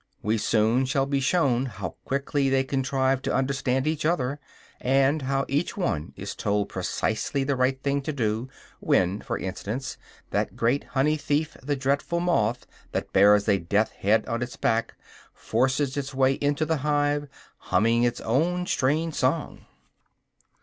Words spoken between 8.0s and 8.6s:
to do,